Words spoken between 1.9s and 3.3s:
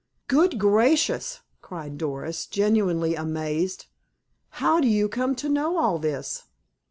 Doris, genuinely